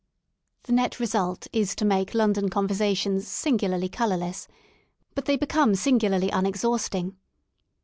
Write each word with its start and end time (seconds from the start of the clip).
The 0.63 0.71
net 0.71 0.99
result 0.99 1.45
is 1.53 1.75
to 1.75 1.85
make 1.85 2.15
London 2.15 2.49
conversations 2.49 3.27
sin 3.27 3.59
gularly 3.59 3.91
colourless; 3.91 4.47
but 5.13 5.25
they 5.25 5.37
become 5.37 5.75
singularly 5.75 6.29
unex 6.31 6.63
hausting. 6.63 7.17